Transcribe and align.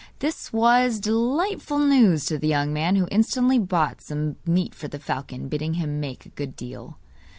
This 0.17 0.51
was 0.51 0.99
delightful 0.99 1.77
news 1.77 2.25
to 2.25 2.39
the 2.39 2.47
young 2.47 2.73
man, 2.73 2.95
who 2.95 3.07
instantly 3.11 3.59
bought 3.59 4.01
some 4.01 4.37
meat 4.47 4.73
for 4.73 4.87
the 4.87 4.97
falcon, 4.97 5.47
bidding 5.47 5.75
him 5.75 5.99
make 5.99 6.25
a 6.25 6.29
good 6.29 6.59
meal. 6.59 6.97